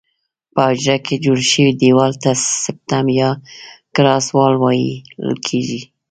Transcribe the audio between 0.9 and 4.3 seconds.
کې جوړ شوي دیوال ته سپټم یا کراس